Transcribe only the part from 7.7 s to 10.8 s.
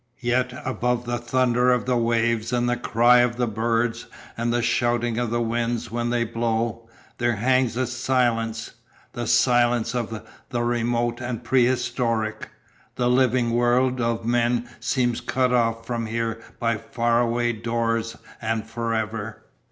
a silence the silence of the